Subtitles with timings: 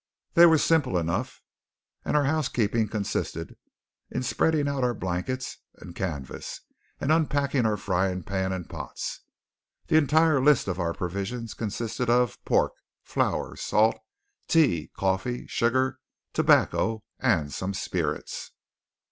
[0.33, 1.43] They were simple enough;
[2.03, 3.55] and our housekeeping consisted
[4.09, 6.61] in spreading our blankets and canvas,
[6.99, 9.19] and unpacking our frying pan and pots.
[9.89, 13.99] The entire list of our provisions consisted of pork, flour, salt,
[14.47, 15.99] tea, coffee, sugar,
[16.33, 18.53] tobacco, and some spirits.